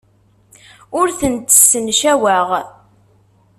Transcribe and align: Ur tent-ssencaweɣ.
Ur 0.99 1.07
tent-ssencaweɣ. 1.19 2.47